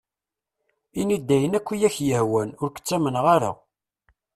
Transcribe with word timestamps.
Ini-d 0.99 1.29
ayen 1.35 1.57
akk 1.57 1.69
i 1.75 1.77
ak-yehwan, 1.87 2.49
ur 2.63 2.69
k-ttamneɣ 2.71 3.25
ara. 3.35 3.51